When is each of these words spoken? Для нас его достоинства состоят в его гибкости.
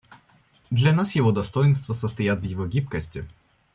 Для 0.71 0.93
нас 0.93 1.13
его 1.15 1.31
достоинства 1.31 1.93
состоят 1.93 2.39
в 2.39 2.43
его 2.43 2.65
гибкости. 2.65 3.23